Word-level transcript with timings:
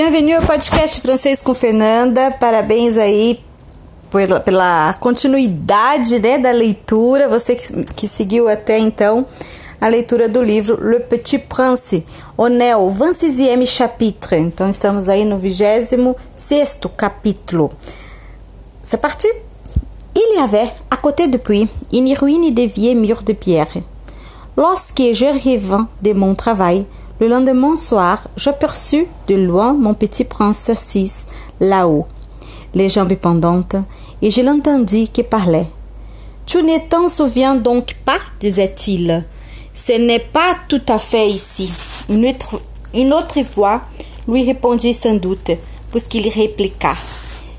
Bienvenue 0.00 0.34
ao 0.34 0.42
podcast 0.42 1.00
Francês 1.00 1.42
com 1.42 1.52
Fernanda. 1.52 2.30
Parabéns 2.30 2.96
aí 2.96 3.40
pela, 4.08 4.38
pela 4.38 4.94
continuidade 5.00 6.20
né, 6.20 6.38
da 6.38 6.52
leitura. 6.52 7.28
Você 7.28 7.56
que, 7.56 7.82
que 7.96 8.06
seguiu 8.06 8.48
até 8.48 8.78
então 8.78 9.26
a 9.80 9.88
leitura 9.88 10.28
do 10.28 10.40
livro 10.40 10.78
Le 10.88 11.00
Petit 11.00 11.38
Prince, 11.40 12.06
Onel, 12.36 12.94
26e 12.96 13.66
chapitre. 13.66 14.36
Então 14.36 14.70
estamos 14.70 15.08
aí 15.08 15.24
no 15.24 15.36
26 15.36 16.78
capítulo. 16.96 17.72
C'est 18.80 18.98
parti 18.98 19.26
Il 20.14 20.36
y 20.36 20.38
avait, 20.38 20.70
à 20.88 20.96
côté 20.96 21.26
du 21.26 21.40
puits, 21.40 21.68
une 21.92 22.14
ruine 22.14 22.54
de 22.54 22.68
vieux 22.68 22.94
murs 22.94 23.24
de 23.24 23.32
pierre. 23.32 23.82
Lorsque 24.56 25.12
je 25.12 25.26
revins 25.26 25.88
de 26.00 26.12
mon 26.12 26.36
travail, 26.36 26.86
le 27.20 27.28
lendemain 27.28 27.76
soir, 27.76 28.28
j'aperçus 28.36 29.06
de 29.26 29.34
loin 29.34 29.72
mon 29.72 29.94
petit 29.94 30.24
prince 30.24 30.68
assis 30.68 31.26
là-haut, 31.60 32.06
les 32.74 32.88
jambes 32.88 33.16
pendantes, 33.16 33.76
et 34.22 34.30
je 34.30 34.40
l'entendis 34.40 35.08
qui 35.08 35.22
parlait. 35.22 35.66
Tu 36.46 36.62
ne 36.62 36.78
t'en 36.78 37.08
souviens 37.08 37.56
donc 37.56 37.94
pas? 38.04 38.18
disait-il. 38.40 39.24
Ce 39.74 39.92
n'est 39.92 40.18
pas 40.18 40.56
tout 40.68 40.80
à 40.88 40.98
fait 40.98 41.28
ici. 41.28 41.70
Une 42.08 43.12
autre, 43.12 43.40
voix 43.54 43.82
lui 44.26 44.44
répondit 44.44 44.94
sans 44.94 45.14
doute, 45.14 45.50
puisqu'il 45.90 46.28
répliqua. 46.28 46.94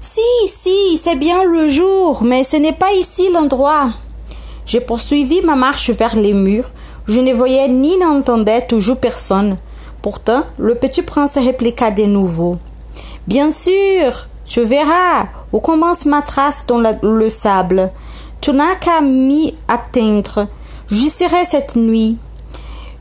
Si, 0.02 0.22
si, 0.48 0.98
c'est 0.98 1.16
bien 1.16 1.44
le 1.44 1.70
jour, 1.70 2.23
mais 2.23 2.44
ce 2.44 2.58
n'est 2.58 2.73
pas 2.73 2.91
ici 2.94 3.30
l'endroit. 3.31 3.91
J'ai 4.66 4.81
poursuivi 4.81 5.41
ma 5.41 5.55
marche 5.55 5.91
vers 5.91 6.16
les 6.16 6.34
murs. 6.34 6.72
Je 7.09 7.20
ne 7.20 7.34
voyais 7.34 7.68
ni 7.68 7.98
n'entendais 7.98 8.66
toujours 8.66 8.98
personne. 8.98 9.58
Pourtant, 10.02 10.44
le 10.58 10.76
petit 10.76 11.02
prince 11.02 11.38
répliqua 11.38 11.91
de 11.91 12.04
nouveau. 12.04 12.59
Bien 13.27 13.52
sûr, 13.52 14.30
tu 14.45 14.62
verras 14.62 15.25
où 15.52 15.59
commence 15.59 16.06
ma 16.06 16.22
trace 16.22 16.66
dans 16.67 16.81
le 17.02 17.30
sable. 17.30 17.92
Tu 18.39 18.52
n'as 18.52 18.75
qu'à 18.75 19.02
m'y 19.02 19.56
atteindre. 19.67 20.48
J'y 20.88 21.09
serai 21.09 21.44
cette 21.45 21.75
nuit. 21.75 22.17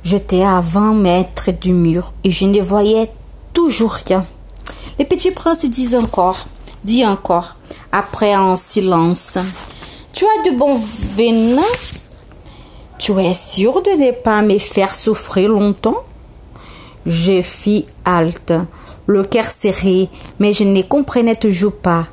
J'étais 0.02 0.42
à 0.42 0.60
vingt 0.60 0.94
mètres 0.94 1.52
du 1.52 1.72
mur 1.72 2.12
et 2.24 2.30
je 2.30 2.46
ne 2.46 2.60
voyais 2.60 3.12
toujours 3.52 3.92
rien. 3.92 4.24
Le 4.98 5.04
petit 5.04 5.30
prince 5.30 5.64
dit 5.66 5.94
encore 5.94 6.46
dit 6.84 7.04
encore, 7.04 7.56
après 7.92 8.32
un 8.32 8.56
silence. 8.56 9.38
Tu 10.12 10.24
as 10.24 10.48
du 10.48 10.56
bon 10.56 10.80
venin 11.16 11.62
Tu 12.98 13.12
es 13.20 13.34
sûr 13.34 13.80
de 13.82 13.90
ne 13.90 14.10
pas 14.10 14.42
me 14.42 14.58
faire 14.58 14.94
souffrir 14.94 15.50
longtemps? 15.50 16.02
Je 17.06 17.40
fis 17.42 17.86
halte, 18.04 18.52
le 19.06 19.22
cœur 19.22 19.44
serré, 19.44 20.08
mais 20.40 20.52
je 20.52 20.64
ne 20.64 20.82
comprenais 20.82 21.36
toujours 21.36 21.76
pas. 21.76 22.06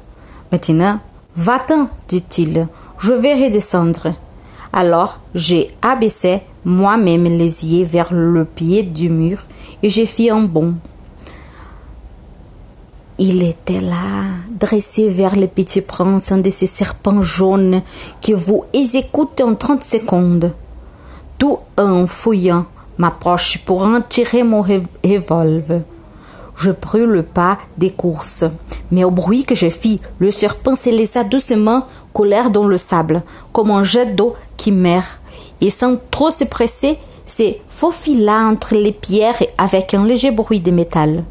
Maintenant, 0.51 0.99
va-t'en, 1.35 1.89
dit-il, 2.07 2.67
je 2.99 3.13
vais 3.13 3.33
redescendre. 3.33 4.13
Alors 4.71 5.19
j'ai 5.33 5.69
abaissé 5.81 6.41
moi-même 6.63 7.23
les 7.25 7.65
yeux 7.65 7.85
vers 7.85 8.13
le 8.13 8.45
pied 8.45 8.83
du 8.83 9.09
mur 9.09 9.39
et 9.81 9.89
j'ai 9.89 10.05
fait 10.05 10.29
un 10.29 10.41
bond. 10.41 10.75
Il 13.17 13.41
était 13.41 13.81
là, 13.81 14.25
dressé 14.51 15.09
vers 15.09 15.35
le 15.35 15.47
petit 15.47 15.81
prince, 15.81 16.31
un 16.31 16.37
de 16.37 16.49
ces 16.49 16.67
serpents 16.67 17.21
jaunes 17.21 17.81
qui 18.21 18.33
vous 18.33 18.65
exécutent 18.73 19.41
en 19.41 19.55
trente 19.55 19.83
secondes. 19.83 20.53
Tout 21.37 21.59
un 21.77 22.07
fouillant 22.07 22.65
m'approche 22.97 23.59
pour 23.65 23.83
en 23.83 24.01
tirer 24.01 24.43
mon 24.43 24.61
revolver. 24.61 25.81
Je 26.55 26.71
brûle 26.71 27.09
le 27.09 27.23
pas 27.23 27.57
des 27.77 27.91
courses, 27.91 28.45
mais 28.91 29.03
au 29.03 29.11
bruit 29.11 29.43
que 29.43 29.55
je 29.55 29.69
fis, 29.69 29.99
le 30.19 30.31
serpent 30.31 30.75
se 30.75 30.89
laissa 30.89 31.23
doucement 31.25 31.85
couler 32.13 32.49
dans 32.51 32.65
le 32.65 32.77
sable, 32.77 33.23
comme 33.51 33.71
un 33.71 33.83
jet 33.83 34.15
d'eau 34.15 34.35
qui 34.55 34.71
meurt, 34.71 35.19
et 35.59 35.69
sans 35.69 35.97
trop 36.11 36.29
se 36.29 36.45
presser, 36.45 36.97
se 37.25 37.55
faufila 37.67 38.45
entre 38.45 38.75
les 38.75 38.93
pierres 38.93 39.43
avec 39.57 39.93
un 39.93 40.05
léger 40.05 40.31
bruit 40.31 40.61
de 40.61 40.71
métal. 40.71 41.25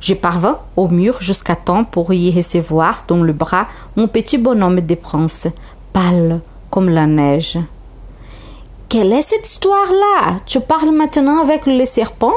Je 0.00 0.14
parvins 0.14 0.58
au 0.76 0.88
mur 0.88 1.18
jusqu'à 1.20 1.56
temps 1.56 1.84
pour 1.84 2.12
y 2.12 2.32
recevoir 2.32 3.04
dans 3.06 3.22
le 3.22 3.34
bras 3.34 3.68
mon 3.96 4.08
petit 4.08 4.38
bonhomme 4.38 4.80
de 4.80 4.94
prince, 4.94 5.46
pâle 5.92 6.40
comme 6.70 6.88
la 6.88 7.06
neige. 7.06 7.58
Quelle 8.90 9.12
est 9.12 9.22
cette 9.22 9.48
histoire-là? 9.48 10.40
Tu 10.46 10.58
parles 10.58 10.90
maintenant 10.90 11.42
avec 11.42 11.64
le 11.64 11.86
serpent? 11.86 12.32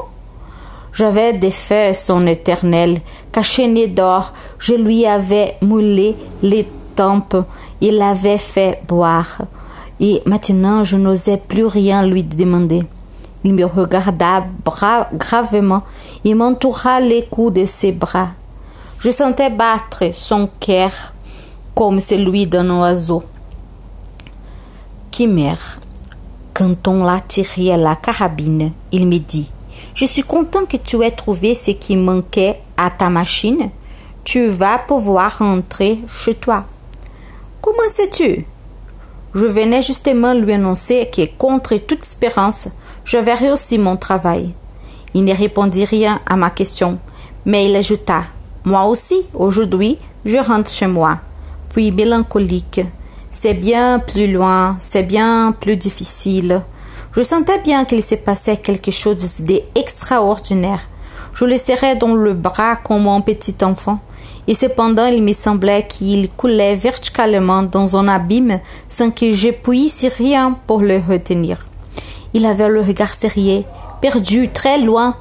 J'avais 0.93 1.33
défait 1.33 1.95
son 1.95 2.27
éternel, 2.27 2.99
caché 3.31 3.87
d'or, 3.87 4.33
je 4.59 4.75
lui 4.75 5.07
avais 5.07 5.57
moulé 5.63 6.15
les 6.43 6.67
tempes, 6.95 7.37
il 7.81 7.97
l'avait 7.97 8.37
fait 8.37 8.83
boire, 8.87 9.39
et 9.99 10.21
maintenant 10.27 10.83
je 10.83 10.95
n'osais 10.95 11.37
plus 11.37 11.65
rien 11.65 12.05
lui 12.05 12.23
demander. 12.23 12.83
Il 13.43 13.55
me 13.55 13.65
regarda 13.65 14.45
gravement 15.15 15.81
et 16.23 16.35
m'entoura 16.35 16.99
les 16.99 17.25
coups 17.25 17.53
de 17.53 17.65
ses 17.65 17.93
bras. 17.93 18.29
Je 18.99 19.09
sentais 19.09 19.49
battre 19.49 20.13
son 20.13 20.47
cœur 20.59 20.91
comme 21.73 21.99
celui 21.99 22.45
d'un 22.45 22.69
oiseau. 22.69 23.23
Chimère. 25.11 25.79
Quand 26.53 26.87
on 26.87 27.03
l'a 27.03 27.19
tiré 27.19 27.73
à 27.73 27.77
la 27.77 27.95
carabine, 27.95 28.73
il 28.91 29.07
me 29.07 29.17
dit 29.17 29.49
Je 29.95 30.05
suis 30.05 30.21
content 30.21 30.65
que 30.65 30.77
tu 30.77 31.01
aies 31.01 31.09
trouvé 31.09 31.55
ce 31.55 31.71
qui 31.71 31.97
manquait 31.97 32.59
à 32.77 32.91
ta 32.91 33.09
machine. 33.09 33.71
Tu 34.23 34.45
vas 34.45 34.77
pouvoir 34.77 35.39
rentrer 35.39 36.01
chez 36.07 36.35
toi. 36.35 36.65
Comment 37.59 37.89
sais-tu? 37.89 38.45
Je 39.33 39.45
venais 39.47 39.81
justement 39.81 40.35
lui 40.35 40.53
annoncer 40.53 41.09
que, 41.11 41.25
contre 41.39 41.75
toute 41.77 42.03
espérance, 42.03 42.67
j'avais 43.03 43.33
réussi 43.33 43.79
mon 43.79 43.97
travail. 43.97 44.53
Il 45.15 45.25
ne 45.25 45.33
répondit 45.33 45.85
rien 45.85 46.21
à 46.27 46.35
ma 46.35 46.51
question, 46.51 46.99
mais 47.47 47.67
il 47.67 47.75
ajouta 47.75 48.25
Moi 48.63 48.83
aussi, 48.83 49.23
aujourd'hui, 49.33 49.97
je 50.23 50.37
rentre 50.37 50.69
chez 50.71 50.85
moi. 50.87 51.17
Puis 51.69 51.91
mélancolique. 51.91 52.81
C'est 53.43 53.55
bien 53.55 53.99
plus 53.99 54.31
loin, 54.31 54.77
c'est 54.79 55.03
bien 55.03 55.53
plus 55.59 55.75
difficile. 55.75 56.61
Je 57.11 57.23
sentais 57.23 57.59
bien 57.59 57.83
qu'il 57.83 58.01
se 58.01 58.15
passait 58.15 58.55
quelque 58.55 58.89
chose 58.89 59.41
d'extraordinaire. 59.41 60.79
Je 61.33 61.43
le 61.43 61.57
serrais 61.57 61.97
dans 61.97 62.15
le 62.15 62.31
bras 62.31 62.77
comme 62.77 63.05
un 63.09 63.19
petit 63.19 63.57
enfant, 63.61 63.99
et 64.47 64.53
cependant 64.53 65.07
il 65.07 65.21
me 65.21 65.33
semblait 65.33 65.85
qu'il 65.85 66.29
coulait 66.29 66.77
verticalement 66.77 67.63
dans 67.63 67.97
un 67.97 68.07
abîme 68.07 68.61
sans 68.87 69.11
que 69.11 69.31
je 69.31 69.49
puisse 69.49 70.05
rien 70.17 70.57
pour 70.65 70.79
le 70.79 70.99
retenir. 71.05 71.67
Il 72.33 72.45
avait 72.45 72.69
le 72.69 72.79
regard 72.79 73.13
sérieux, 73.13 73.65
perdu, 73.99 74.51
très 74.53 74.77
loin. 74.77 75.17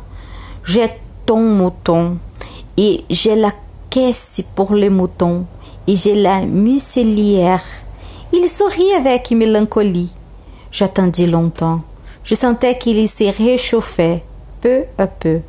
J'ai 0.62 0.92
ton 1.26 1.40
mouton, 1.40 2.18
et 2.76 3.02
j'ai 3.10 3.34
la 3.34 3.50
caisse 3.90 4.44
pour 4.54 4.74
les 4.74 4.90
moutons, 4.90 5.44
et 5.88 5.96
j'ai 5.96 6.14
la 6.14 6.42
muselière. 6.42 7.64
Il 8.34 8.48
sourit 8.48 8.94
avec 8.96 9.30
mélancolie. 9.30 10.08
J'attendis 10.70 11.26
longtemps. 11.26 11.82
Je 12.24 12.34
sentais 12.34 12.78
qu'il 12.78 13.06
se 13.06 13.24
réchauffait, 13.24 14.24
peu 14.62 14.84
à 14.96 15.06
peu. 15.06 15.40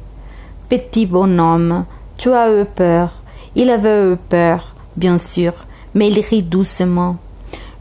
Petit 0.67 1.05
bonhomme, 1.05 1.85
tu 2.17 2.33
as 2.33 2.51
eu 2.51 2.66
peur. 2.66 3.13
Il 3.55 3.69
avait 3.69 4.11
eu 4.11 4.17
peur, 4.17 4.75
bien 4.97 5.17
sûr, 5.17 5.53
mais 5.95 6.09
il 6.09 6.19
rit 6.19 6.43
doucement. 6.43 7.16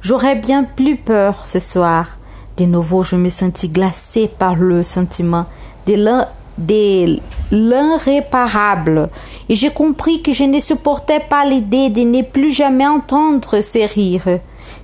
J'aurais 0.02 0.36
bien 0.36 0.62
plus 0.62 0.96
peur 0.96 1.48
ce 1.48 1.58
soir. 1.58 2.18
De 2.56 2.64
nouveau, 2.64 3.02
je 3.02 3.16
me 3.16 3.28
sentis 3.28 3.70
glacé 3.70 4.28
par 4.28 4.54
le 4.54 4.84
sentiment 4.84 5.46
de 5.86 7.16
l'irréparable 7.50 9.10
et 9.48 9.56
j'ai 9.56 9.70
compris 9.70 10.22
que 10.22 10.30
je 10.30 10.44
ne 10.44 10.60
supportais 10.60 11.20
pas 11.20 11.44
l'idée 11.44 11.90
de 11.90 12.02
ne 12.02 12.22
plus 12.22 12.52
jamais 12.52 12.86
entendre 12.86 13.60
ces 13.60 13.86
rires. 13.86 14.38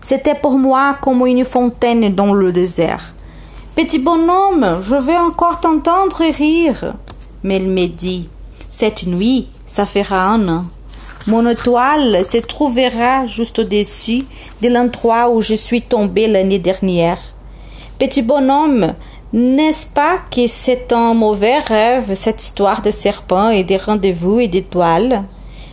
C'était 0.08 0.34
pour 0.34 0.52
moi 0.52 0.96
comme 1.02 1.26
une 1.26 1.44
fontaine 1.44 2.14
dans 2.14 2.32
le 2.32 2.50
désert. 2.50 3.12
Petit 3.76 3.98
bonhomme, 3.98 4.80
je 4.80 4.94
veux 4.94 5.18
encore 5.18 5.60
t'entendre 5.60 6.22
rire. 6.34 6.94
Mais 7.42 7.58
il 7.58 7.68
me 7.68 7.84
dit, 7.88 8.26
cette 8.70 9.06
nuit, 9.06 9.48
ça 9.66 9.84
fera 9.84 10.28
un 10.28 10.48
an. 10.48 10.64
Mon 11.26 11.46
étoile 11.46 12.24
se 12.24 12.38
trouvera 12.38 13.26
juste 13.26 13.58
au-dessus 13.58 14.24
de 14.62 14.70
l'endroit 14.70 15.28
où 15.28 15.42
je 15.42 15.52
suis 15.52 15.82
tombé 15.82 16.26
l'année 16.26 16.58
dernière. 16.58 17.20
Petit 17.98 18.22
bonhomme, 18.22 18.94
n'est-ce 19.34 19.88
pas 19.88 20.16
que 20.34 20.46
c'est 20.46 20.90
un 20.94 21.12
mauvais 21.12 21.58
rêve, 21.58 22.14
cette 22.14 22.42
histoire 22.42 22.80
de 22.80 22.90
serpents 22.90 23.50
et 23.50 23.62
des 23.62 23.76
rendez-vous 23.76 24.40
et 24.40 24.48
d'étoiles 24.48 25.24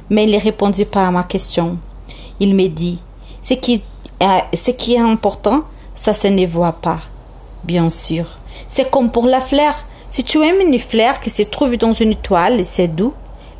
Mais 0.10 0.26
il 0.26 0.32
ne 0.32 0.44
répondit 0.44 0.84
pas 0.84 1.08
à 1.08 1.12
ma 1.12 1.24
question. 1.24 1.78
Il 2.42 2.54
me 2.54 2.68
dit 2.68 3.00
ce 3.42 3.54
qui, 3.54 3.82
euh, 4.22 4.40
ce 4.54 4.72
qui 4.72 4.96
est 4.96 5.00
important, 5.00 5.64
ça 5.96 6.14
se 6.14 6.28
ne 6.28 6.46
voit 6.46 6.74
pas. 6.74 7.00
Bien 7.64 7.90
sûr. 7.90 8.26
C'est 8.70 8.90
comme 8.90 9.12
pour 9.12 9.26
la 9.28 9.42
fleur. 9.42 9.86
Si 10.12 10.24
tu 10.24 10.42
aimes 10.44 10.62
une 10.66 10.80
fleur 10.80 11.20
qui 11.20 11.30
se 11.30 11.44
trouve 11.44 11.78
dans 11.78 11.94
une 11.94 12.12
étoile, 12.12 12.66
c'est 12.66 12.88
doux. 12.88 13.14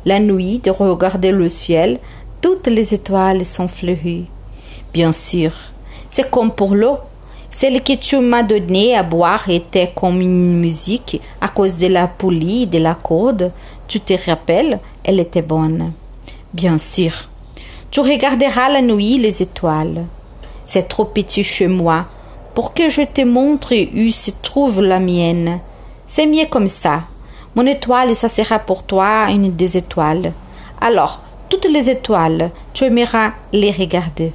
la 0.06 0.20
nuit 0.20 0.60
de 0.60 0.70
regarder 0.70 1.32
le 1.32 1.48
ciel, 1.48 1.98
toutes 2.40 2.68
les 2.68 2.94
étoiles 2.94 3.44
sont 3.44 3.66
fleuries. 3.66 4.26
Bien 4.92 5.10
sûr, 5.10 5.52
c'est 6.08 6.30
comme 6.30 6.52
pour 6.52 6.74
l'eau. 6.74 6.98
Celle 7.50 7.82
que 7.82 7.94
tu 7.94 8.18
m'as 8.18 8.42
donnée 8.42 8.96
à 8.96 9.02
boire 9.02 9.48
était 9.50 9.92
comme 9.94 10.20
une 10.20 10.58
musique 10.58 11.20
à 11.40 11.48
cause 11.48 11.78
de 11.78 11.88
la 11.88 12.06
poulie 12.06 12.66
de 12.66 12.78
la 12.78 12.94
corde. 12.94 13.50
Tu 13.88 13.98
te 14.00 14.14
rappelles, 14.26 14.78
elle 15.04 15.20
était 15.20 15.42
bonne. 15.42 15.92
Bien 16.54 16.78
sûr. 16.78 17.12
Tu 17.90 18.00
regarderas 18.00 18.68
la 18.68 18.82
nuit 18.82 19.18
les 19.18 19.42
étoiles. 19.42 20.04
C'est 20.66 20.88
trop 20.88 21.04
petit 21.04 21.44
chez 21.44 21.68
moi 21.68 22.06
pour 22.54 22.74
que 22.74 22.90
je 22.90 23.02
te 23.02 23.22
montre 23.22 23.72
où 23.74 24.10
se 24.10 24.32
trouve 24.42 24.82
la 24.82 24.98
mienne. 24.98 25.60
C'est 26.08 26.26
mieux 26.26 26.46
comme 26.50 26.66
ça. 26.66 27.04
Mon 27.54 27.64
étoile, 27.66 28.14
ça 28.16 28.28
sera 28.28 28.58
pour 28.58 28.82
toi 28.82 29.26
une 29.30 29.54
des 29.54 29.76
étoiles. 29.76 30.32
Alors, 30.80 31.20
toutes 31.48 31.66
les 31.66 31.88
étoiles, 31.88 32.50
tu 32.74 32.84
aimeras 32.84 33.32
les 33.52 33.70
regarder. 33.70 34.32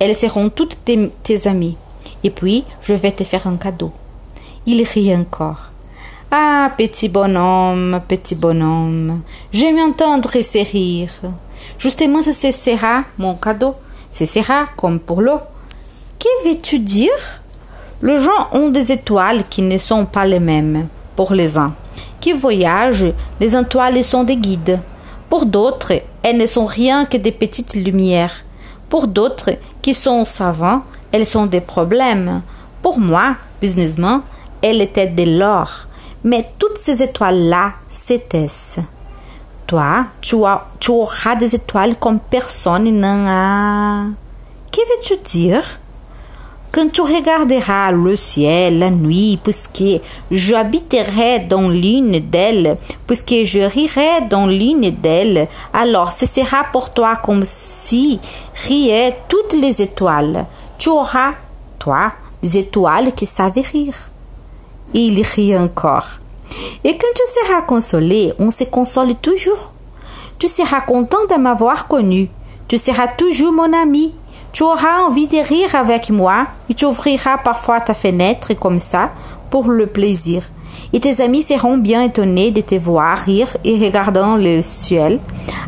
Elles 0.00 0.16
seront 0.16 0.48
toutes 0.48 0.78
tes, 0.84 1.46
amies. 1.46 1.76
Et 2.24 2.30
puis, 2.30 2.64
je 2.80 2.94
vais 2.94 3.12
te 3.12 3.22
faire 3.22 3.46
un 3.46 3.56
cadeau. 3.56 3.92
Il 4.66 4.82
rit 4.82 5.14
encore. 5.14 5.70
Ah, 6.32 6.72
petit 6.76 7.08
bonhomme, 7.08 8.00
petit 8.08 8.34
bonhomme, 8.34 9.20
j'aime 9.52 9.78
entendre 9.78 10.40
ces 10.40 10.62
rires. 10.62 11.20
Justement, 11.78 12.22
ce 12.22 12.32
sera 12.32 13.04
mon 13.18 13.34
cadeau. 13.34 13.74
Ce 14.10 14.26
sera 14.26 14.66
comme 14.76 14.98
pour 14.98 15.20
l'eau. 15.20 15.40
Que 16.22 16.48
veux-tu 16.48 16.78
dire? 16.78 17.40
Les 18.00 18.20
gens 18.20 18.48
ont 18.52 18.68
des 18.68 18.92
étoiles 18.92 19.42
qui 19.48 19.60
ne 19.60 19.76
sont 19.76 20.04
pas 20.04 20.24
les 20.24 20.38
mêmes. 20.38 20.86
Pour 21.16 21.32
les 21.32 21.58
uns 21.58 21.74
qui 22.20 22.32
voyagent, 22.32 23.12
les 23.40 23.56
étoiles 23.56 24.04
sont 24.04 24.22
des 24.22 24.36
guides. 24.36 24.78
Pour 25.28 25.46
d'autres, 25.46 25.94
elles 26.22 26.36
ne 26.36 26.46
sont 26.46 26.66
rien 26.66 27.06
que 27.06 27.16
des 27.16 27.32
petites 27.32 27.74
lumières. 27.74 28.44
Pour 28.88 29.08
d'autres 29.08 29.50
qui 29.82 29.94
sont 29.94 30.24
savants, 30.24 30.82
elles 31.10 31.26
sont 31.26 31.46
des 31.46 31.60
problèmes. 31.60 32.42
Pour 32.82 33.00
moi, 33.00 33.34
businessman, 33.60 34.22
elles 34.62 34.80
étaient 34.80 35.08
de 35.08 35.36
l'or. 35.36 35.88
Mais 36.22 36.48
toutes 36.56 36.78
ces 36.78 37.02
étoiles-là, 37.02 37.72
c'était 37.90 38.46
Toi, 39.66 40.06
tu, 40.20 40.44
as, 40.44 40.68
tu 40.78 40.92
auras 40.92 41.34
des 41.34 41.56
étoiles 41.56 41.96
comme 41.96 42.20
personne 42.20 42.84
n'en 42.84 43.26
a. 43.26 44.04
Que 44.70 44.80
veux-tu 44.82 45.16
dire? 45.24 45.64
Quand 46.72 46.90
tu 46.90 47.02
regarderas 47.02 47.90
le 47.90 48.16
ciel 48.16 48.78
la 48.78 48.88
nuit, 48.88 49.38
puisque 49.44 50.00
j'habiterai 50.30 51.40
dans 51.40 51.68
l'une 51.68 52.18
d'elles, 52.18 52.78
puisque 53.06 53.44
je 53.44 53.60
rirai 53.60 54.22
dans 54.30 54.46
l'une 54.46 54.90
d'elles, 54.90 55.48
alors 55.74 56.12
ce 56.12 56.24
sera 56.24 56.64
pour 56.72 56.94
toi 56.94 57.16
comme 57.16 57.42
si 57.44 58.18
riaient 58.66 59.18
toutes 59.28 59.52
les 59.52 59.82
étoiles. 59.82 60.46
Tu 60.78 60.88
auras, 60.88 61.34
toi, 61.78 62.12
des 62.42 62.56
étoiles 62.56 63.12
qui 63.12 63.26
savent 63.26 63.62
rire. 63.70 64.08
Il 64.94 65.20
rit 65.20 65.54
encore. 65.54 66.08
Et 66.84 66.96
quand 66.96 67.14
tu 67.14 67.22
seras 67.26 67.60
consolé, 67.60 68.32
on 68.38 68.50
se 68.50 68.64
console 68.64 69.14
toujours. 69.16 69.74
Tu 70.38 70.48
seras 70.48 70.80
content 70.80 71.26
de 71.28 71.34
m'avoir 71.34 71.86
connu. 71.86 72.30
Tu 72.66 72.78
seras 72.78 73.08
toujours 73.08 73.52
mon 73.52 73.74
ami. 73.74 74.14
Tu 74.62 74.66
auras 74.66 75.02
envie 75.02 75.26
de 75.26 75.38
rire 75.38 75.74
avec 75.74 76.08
moi 76.08 76.46
et 76.70 76.74
tu 76.74 76.84
ouvriras 76.84 77.36
parfois 77.38 77.80
ta 77.80 77.94
fenêtre 77.94 78.54
comme 78.54 78.78
ça 78.78 79.10
pour 79.50 79.64
le 79.68 79.88
plaisir. 79.88 80.44
Et 80.92 81.00
tes 81.00 81.20
amis 81.20 81.42
seront 81.42 81.78
bien 81.78 82.04
étonnés 82.04 82.52
de 82.52 82.60
te 82.60 82.76
voir 82.76 83.18
rire 83.18 83.56
et 83.64 83.76
regardant 83.76 84.36
le 84.36 84.62
ciel. 84.62 85.18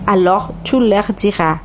Alors 0.06 0.50
tu 0.62 0.79
leur 0.79 1.12
diras 1.12 1.56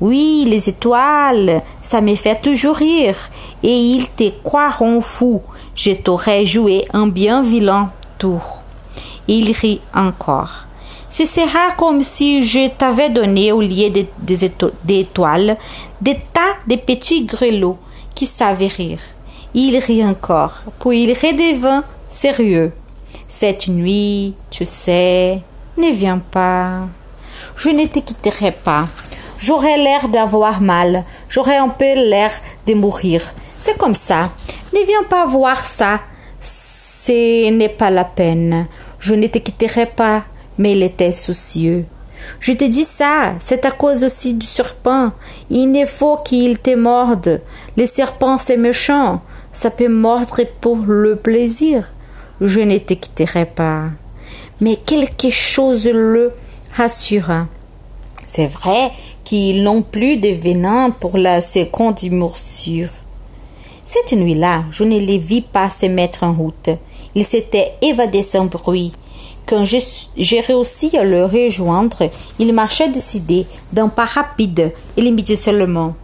Oui, 0.00 0.44
les 0.46 0.68
étoiles, 0.68 1.62
ça 1.82 2.00
me 2.00 2.14
fait 2.14 2.40
toujours 2.40 2.76
rire. 2.76 3.16
Et 3.64 3.76
ils 3.76 4.08
te 4.10 4.30
croiront 4.44 5.00
fou. 5.00 5.42
Je 5.74 5.90
t'aurais 5.94 6.46
joué 6.46 6.84
un 6.92 7.08
bien 7.08 7.42
vilain 7.42 7.90
tour. 8.18 8.62
Il 9.26 9.50
rit 9.50 9.80
encore. 9.92 10.66
Ce 11.12 11.26
sera 11.26 11.72
comme 11.76 12.00
si 12.00 12.42
je 12.42 12.68
t'avais 12.70 13.10
donné 13.10 13.52
au 13.52 13.60
lieu 13.60 13.90
des 13.90 14.44
étoiles 14.88 15.58
des 16.00 16.18
tas 16.32 16.56
de 16.66 16.76
petits 16.76 17.26
grelots 17.26 17.76
qui 18.14 18.24
savaient 18.24 18.68
rire. 18.68 19.00
Il 19.52 19.76
rit 19.76 20.02
encore, 20.06 20.62
puis 20.80 21.04
il 21.04 21.12
redevint 21.12 21.84
sérieux. 22.10 22.72
Cette 23.28 23.68
nuit, 23.68 24.32
tu 24.50 24.64
sais, 24.64 25.42
ne 25.76 25.90
viens 25.90 26.16
pas. 26.16 26.86
Je 27.56 27.68
ne 27.68 27.84
te 27.84 27.98
quitterai 27.98 28.52
pas. 28.52 28.86
J'aurai 29.36 29.76
l'air 29.76 30.08
d'avoir 30.08 30.62
mal, 30.62 31.04
j'aurai 31.28 31.56
un 31.56 31.68
peu 31.68 31.92
l'air 31.92 32.32
de 32.66 32.72
mourir. 32.72 33.22
C'est 33.58 33.76
comme 33.76 33.94
ça. 33.94 34.30
Ne 34.72 34.82
viens 34.86 35.02
pas 35.02 35.26
voir 35.26 35.58
ça. 35.58 36.00
Ce 36.40 37.50
n'est 37.50 37.68
pas 37.68 37.90
la 37.90 38.04
peine. 38.04 38.66
Je 38.98 39.14
ne 39.14 39.26
te 39.26 39.36
quitterai 39.36 39.84
pas 39.84 40.22
mais 40.58 40.72
il 40.72 40.82
était 40.82 41.12
soucieux. 41.12 41.84
Je 42.40 42.52
te 42.52 42.64
dis 42.64 42.84
ça, 42.84 43.34
c'est 43.40 43.64
à 43.64 43.70
cause 43.70 44.04
aussi 44.04 44.34
du 44.34 44.46
serpent. 44.46 45.10
Il 45.50 45.70
ne 45.70 45.86
faut 45.86 46.18
qu'il 46.18 46.58
te 46.58 46.74
morde. 46.74 47.40
Les 47.76 47.86
serpents, 47.86 48.38
c'est 48.38 48.56
méchant. 48.56 49.20
Ça 49.52 49.70
peut 49.70 49.88
mordre 49.88 50.40
pour 50.60 50.76
le 50.76 51.16
plaisir. 51.16 51.90
Je 52.40 52.60
ne 52.60 52.78
te 52.78 52.94
quitterai 52.94 53.46
pas. 53.46 53.84
Mais 54.60 54.76
quelque 54.76 55.30
chose 55.30 55.86
le 55.86 56.32
rassura. 56.76 57.46
C'est 58.26 58.46
vrai 58.46 58.90
qu'ils 59.24 59.62
n'ont 59.62 59.82
plus 59.82 60.16
de 60.16 60.28
venin 60.28 60.90
pour 60.90 61.18
la 61.18 61.40
seconde 61.40 62.02
morsure. 62.10 62.88
Cette 63.84 64.12
nuit-là, 64.12 64.64
je 64.70 64.84
ne 64.84 64.98
les 64.98 65.18
vis 65.18 65.42
pas 65.42 65.68
se 65.68 65.86
mettre 65.86 66.24
en 66.24 66.32
route. 66.32 66.70
Ils 67.14 67.24
s'étaient 67.24 67.72
évadés 67.82 68.22
sans 68.22 68.46
bruit. 68.46 68.92
Quand 69.46 69.64
j'ai 69.64 70.40
réussi 70.40 70.96
à 70.96 71.04
le 71.04 71.24
rejoindre, 71.24 72.08
il 72.38 72.52
marchait 72.52 72.88
décidé, 72.88 73.46
d'un 73.72 73.88
pas 73.88 74.04
rapide. 74.04 74.72
Il 74.96 75.12
me 75.12 75.20
dit 75.20 75.36
seulement 75.36 75.94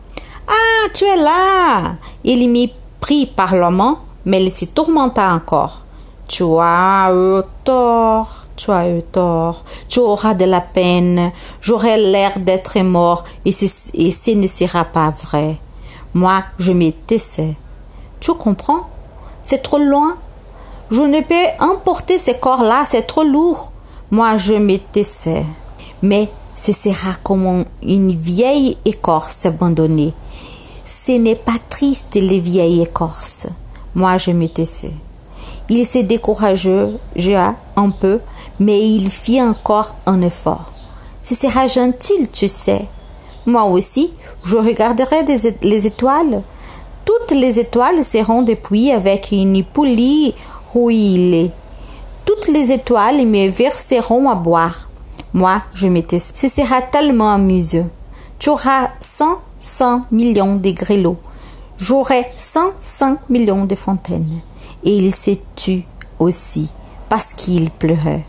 Ah, 0.46 0.88
tu 0.92 1.04
es 1.04 1.16
là 1.16 1.96
Il 2.24 2.48
m'y 2.50 2.72
prit 3.00 3.26
par 3.26 3.54
la 3.54 3.70
main, 3.70 3.98
mais 4.24 4.42
il 4.42 4.50
s'y 4.50 4.66
tourmenta 4.68 5.32
encore. 5.32 5.84
Tu 6.26 6.42
as 6.60 7.10
eu 7.12 7.42
tort, 7.64 8.46
tu 8.54 8.70
as 8.70 8.90
eu 8.90 9.02
tort, 9.02 9.64
tu 9.88 10.00
auras 10.00 10.34
de 10.34 10.44
la 10.44 10.60
peine, 10.60 11.32
j'aurai 11.62 11.96
l'air 11.96 12.38
d'être 12.38 12.78
mort 12.80 13.24
et, 13.46 13.50
et 13.50 14.10
ce 14.10 14.30
ne 14.32 14.46
sera 14.46 14.84
pas 14.84 15.10
vrai. 15.10 15.56
Moi, 16.12 16.42
je 16.58 16.72
me 16.72 16.90
taisais. 16.90 17.54
Tu 18.20 18.34
comprends? 18.34 18.88
C'est 19.42 19.62
trop 19.62 19.78
loin 19.78 20.18
je 20.90 21.02
ne 21.02 21.20
peux 21.20 21.64
emporter 21.64 22.18
ce 22.18 22.30
corps-là, 22.30 22.84
c'est 22.86 23.06
trop 23.06 23.24
lourd. 23.24 23.72
Moi, 24.10 24.36
je 24.38 24.54
me 24.54 24.78
taisais. 24.78 25.44
Mais 26.02 26.28
ce 26.56 26.72
sera 26.72 27.14
comme 27.22 27.66
une 27.82 28.12
vieille 28.12 28.78
écorce 28.84 29.44
abandonnée. 29.44 30.14
Ce 30.86 31.12
n'est 31.12 31.34
pas 31.34 31.58
triste, 31.68 32.14
les 32.14 32.40
vieilles 32.40 32.82
écorces. 32.82 33.46
Moi, 33.94 34.16
je 34.16 34.30
me 34.30 34.48
taisais. 34.48 34.94
Il 35.68 35.84
s'est 35.84 36.04
découragé, 36.04 36.96
un 37.76 37.90
peu, 37.90 38.20
mais 38.58 38.80
il 38.80 39.10
fit 39.10 39.42
encore 39.42 39.94
un 40.06 40.22
effort. 40.22 40.72
Ce 41.22 41.34
sera 41.34 41.66
gentil, 41.66 42.28
tu 42.32 42.48
sais. 42.48 42.86
Moi 43.44 43.64
aussi, 43.64 44.10
je 44.44 44.56
regarderai 44.56 45.24
les 45.62 45.86
étoiles. 45.86 46.42
Toutes 47.04 47.32
les 47.32 47.60
étoiles 47.60 48.02
seront 48.02 48.42
depuis 48.42 48.90
avec 48.90 49.28
une 49.32 49.62
poulie 49.62 50.34
est. 50.74 51.50
Toutes 52.24 52.48
les 52.48 52.72
étoiles 52.72 53.26
me 53.26 53.48
verseront 53.48 54.28
à 54.28 54.34
boire. 54.34 54.88
Moi, 55.32 55.62
je 55.74 55.88
m'étais. 55.88 56.18
Ce 56.18 56.48
sera 56.48 56.82
tellement 56.82 57.32
amusant. 57.32 57.88
Tu 58.38 58.50
auras 58.50 58.88
100, 59.00 59.40
100 59.60 60.02
millions 60.10 60.56
de 60.56 60.70
grelots. 60.70 61.18
J'aurai 61.76 62.26
100, 62.36 62.72
millions 63.28 63.64
de 63.64 63.74
fontaines. 63.74 64.40
Et 64.84 64.90
il 64.90 65.12
s'est 65.12 65.40
tu 65.54 65.84
aussi, 66.18 66.70
parce 67.08 67.34
qu'il 67.34 67.70
pleurait. 67.70 68.24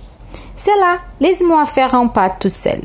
C'est 0.55 0.77
là, 0.79 1.00
laisse-moi 1.19 1.65
faire 1.65 1.96
un 1.96 2.08
pas 2.08 2.29
tout 2.29 2.50
seul. 2.50 2.84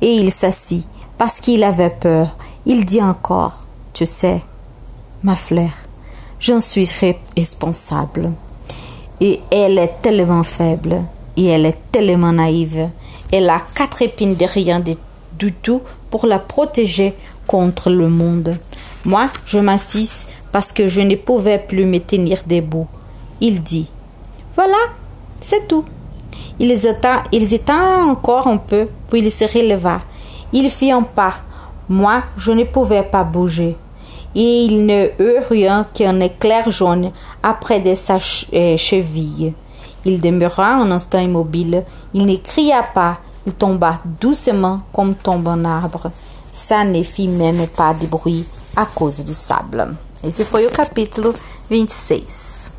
Et 0.00 0.14
il 0.14 0.30
s'assit, 0.30 0.86
parce 1.18 1.40
qu'il 1.40 1.64
avait 1.64 1.90
peur. 1.90 2.36
Il 2.66 2.84
dit 2.84 3.02
encore, 3.02 3.64
tu 3.92 4.06
sais, 4.06 4.42
ma 5.22 5.34
fleur, 5.34 5.70
j'en 6.38 6.60
suis 6.60 6.88
responsable. 7.36 8.32
Et 9.24 9.38
elle 9.52 9.78
est 9.78 10.02
tellement 10.02 10.42
faible 10.42 11.04
et 11.36 11.46
elle 11.46 11.66
est 11.66 11.78
tellement 11.92 12.32
naïve. 12.32 12.88
Elle 13.30 13.48
a 13.48 13.60
quatre 13.72 14.02
épines 14.02 14.34
de 14.34 14.44
rien 14.44 14.82
du 15.38 15.52
tout 15.52 15.80
pour 16.10 16.26
la 16.26 16.40
protéger 16.40 17.14
contre 17.46 17.88
le 17.88 18.08
monde. 18.08 18.56
Moi, 19.04 19.26
je 19.46 19.60
m'assis 19.60 20.26
parce 20.50 20.72
que 20.72 20.88
je 20.88 21.02
ne 21.02 21.14
pouvais 21.14 21.58
plus 21.58 21.84
me 21.84 22.00
tenir 22.00 22.42
debout. 22.48 22.88
Il 23.40 23.62
dit 23.62 23.86
Voilà, 24.56 24.78
c'est 25.40 25.68
tout. 25.68 25.84
Il 26.58 26.72
hésita, 26.72 27.22
il 27.30 27.44
hésita 27.44 27.76
encore 27.98 28.48
un 28.48 28.56
peu, 28.56 28.88
puis 29.08 29.20
il 29.20 29.30
se 29.30 29.44
releva. 29.44 30.02
Il 30.52 30.68
fit 30.68 30.90
un 30.90 31.02
pas. 31.02 31.36
Moi, 31.88 32.24
je 32.36 32.50
ne 32.50 32.64
pouvais 32.64 33.04
pas 33.04 33.22
bouger. 33.22 33.76
Et 34.34 34.64
il 34.64 34.86
ne 34.86 35.06
eut 35.18 35.40
rien 35.48 35.86
qu'un 35.92 36.20
éclair 36.20 36.70
jaune 36.70 37.12
après 37.42 37.80
de 37.80 37.94
sa 37.94 38.16
euh, 38.16 38.76
cheville. 38.76 39.52
Il 40.04 40.20
demeura 40.20 40.74
un 40.74 40.90
instant 40.90 41.18
immobile. 41.18 41.84
Il 42.14 42.26
ne 42.26 42.36
cria 42.36 42.82
pas. 42.82 43.18
Il 43.46 43.52
tomba 43.52 43.98
doucement 44.20 44.80
comme 44.92 45.14
tombe 45.14 45.48
un 45.48 45.64
arbre. 45.64 46.10
Ça 46.52 46.84
ne 46.84 47.02
fit 47.02 47.28
même 47.28 47.66
pas 47.68 47.94
de 47.94 48.06
bruit 48.06 48.44
à 48.76 48.86
cause 48.86 49.24
du 49.24 49.34
sable. 49.34 49.94
Esse 50.24 50.44
foi 50.44 50.60
o 50.64 50.70
capítulo 50.70 51.34
26. 51.70 52.71